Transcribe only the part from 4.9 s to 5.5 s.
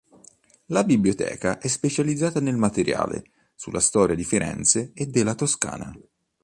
e della